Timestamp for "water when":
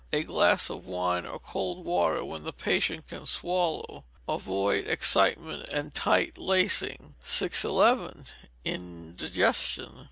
1.85-2.43